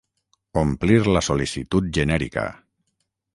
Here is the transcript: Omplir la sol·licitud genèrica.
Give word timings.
Omplir 0.61 0.97
la 1.17 1.23
sol·licitud 1.27 1.93
genèrica. 1.99 2.47